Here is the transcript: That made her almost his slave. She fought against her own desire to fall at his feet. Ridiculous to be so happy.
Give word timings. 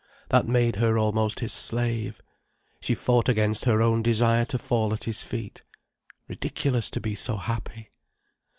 That 0.29 0.47
made 0.47 0.77
her 0.77 0.97
almost 0.97 1.41
his 1.41 1.53
slave. 1.53 2.23
She 2.79 2.95
fought 2.95 3.29
against 3.29 3.65
her 3.65 3.83
own 3.83 4.01
desire 4.01 4.45
to 4.45 4.57
fall 4.57 4.93
at 4.95 5.03
his 5.03 5.21
feet. 5.21 5.61
Ridiculous 6.27 6.89
to 6.89 6.99
be 6.99 7.13
so 7.13 7.37
happy. 7.37 7.91